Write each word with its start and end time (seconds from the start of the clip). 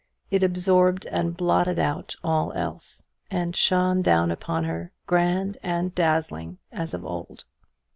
It 0.31 0.41
absorbed 0.41 1.05
and 1.05 1.37
blotted 1.37 1.77
out 1.77 2.15
all 2.23 2.51
else: 2.53 3.05
and 3.29 3.55
shone 3.55 4.01
down 4.01 4.31
upon 4.31 4.63
her, 4.63 4.91
grand 5.05 5.59
and 5.61 5.93
dazzling, 5.93 6.57
as 6.71 6.95
of 6.95 7.05
old. 7.05 7.43